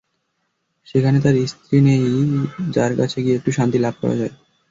[0.87, 2.03] সেখানে তাঁর স্ত্রী নেই,
[2.71, 4.33] যার কাছে গিয়ে একটু শান্তি লাভ করা যায়।